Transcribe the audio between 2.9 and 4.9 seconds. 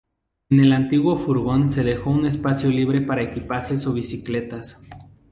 para equipajes o bicicletas.